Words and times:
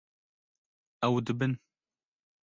Ew 1.05 1.15
dibin. 1.25 1.53